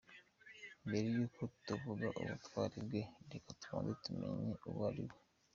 [0.87, 3.01] Mbere y’uko tuvuga ubutwari bwe,
[3.31, 5.15] reka tubanze tumenye uwo yari we.